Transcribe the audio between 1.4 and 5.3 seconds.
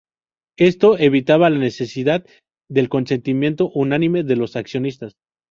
la necesidad del consentimiento unánime de los accionistas.